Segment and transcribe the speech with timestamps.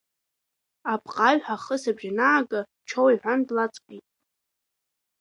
[0.93, 4.05] Апҟаҩҳәа ахысыбжь анаага, Чоу иҳәан, длаҵҟьеит.